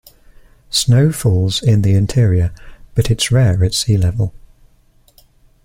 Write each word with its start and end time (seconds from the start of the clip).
Snow 0.71 1.11
falls 1.11 1.61
in 1.61 1.83
the 1.83 1.93
interior, 1.93 2.51
but 2.95 3.11
it's 3.11 3.31
rare 3.31 3.63
at 3.63 3.75
sea 3.75 3.97
level. 3.99 4.33